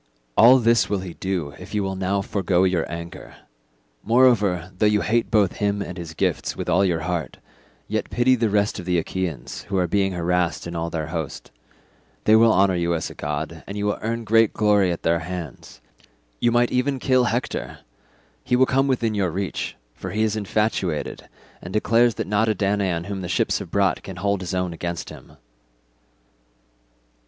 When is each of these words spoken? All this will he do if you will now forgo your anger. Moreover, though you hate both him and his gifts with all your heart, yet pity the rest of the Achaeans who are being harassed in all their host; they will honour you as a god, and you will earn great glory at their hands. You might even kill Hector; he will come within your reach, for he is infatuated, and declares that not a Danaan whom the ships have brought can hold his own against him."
All 0.35 0.57
this 0.57 0.89
will 0.89 1.01
he 1.01 1.13
do 1.13 1.53
if 1.59 1.75
you 1.75 1.83
will 1.83 1.95
now 1.95 2.23
forgo 2.23 2.63
your 2.63 2.91
anger. 2.91 3.35
Moreover, 4.01 4.71
though 4.79 4.87
you 4.87 5.01
hate 5.01 5.29
both 5.29 5.57
him 5.57 5.79
and 5.79 5.95
his 5.95 6.15
gifts 6.15 6.57
with 6.57 6.67
all 6.67 6.83
your 6.83 7.01
heart, 7.01 7.37
yet 7.87 8.09
pity 8.09 8.33
the 8.33 8.49
rest 8.49 8.79
of 8.79 8.85
the 8.85 8.97
Achaeans 8.97 9.61
who 9.69 9.77
are 9.77 9.85
being 9.87 10.13
harassed 10.13 10.65
in 10.65 10.75
all 10.75 10.89
their 10.89 11.05
host; 11.09 11.51
they 12.23 12.35
will 12.35 12.51
honour 12.51 12.73
you 12.73 12.95
as 12.95 13.11
a 13.11 13.13
god, 13.13 13.63
and 13.67 13.77
you 13.77 13.85
will 13.85 13.99
earn 14.01 14.23
great 14.23 14.53
glory 14.53 14.91
at 14.91 15.03
their 15.03 15.19
hands. 15.19 15.81
You 16.39 16.51
might 16.51 16.71
even 16.71 16.97
kill 16.97 17.25
Hector; 17.25 17.81
he 18.43 18.55
will 18.55 18.65
come 18.65 18.87
within 18.87 19.13
your 19.13 19.29
reach, 19.29 19.75
for 19.93 20.09
he 20.09 20.23
is 20.23 20.35
infatuated, 20.35 21.29
and 21.61 21.71
declares 21.71 22.15
that 22.15 22.25
not 22.25 22.49
a 22.49 22.55
Danaan 22.55 23.03
whom 23.05 23.21
the 23.21 23.29
ships 23.29 23.59
have 23.59 23.69
brought 23.69 24.01
can 24.01 24.15
hold 24.15 24.41
his 24.41 24.55
own 24.55 24.73
against 24.73 25.11
him." 25.11 25.33